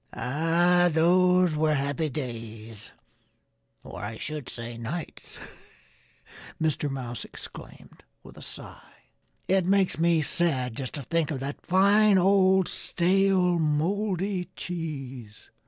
"Ah! 0.15 0.89
Those 0.91 1.55
were 1.55 1.75
happy 1.75 2.09
days 2.09 2.89
or, 3.83 4.03
I 4.03 4.17
should 4.17 4.49
say, 4.49 4.75
nights!" 4.75 5.37
Mr. 6.59 6.89
Mouse 6.89 7.23
exclaimed 7.23 8.01
with 8.23 8.35
a 8.35 8.41
sigh. 8.41 8.95
"It 9.47 9.67
makes 9.67 9.99
me 9.99 10.23
sad 10.23 10.75
just 10.75 10.95
to 10.95 11.03
think 11.03 11.29
of 11.29 11.39
that 11.41 11.61
fine, 11.63 12.17
old, 12.17 12.67
stale, 12.67 13.59
moldy 13.59 14.49
cheese." 14.55 15.51